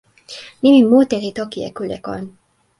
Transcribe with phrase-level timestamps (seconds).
[0.61, 2.23] nimi mute li toki e kule kon.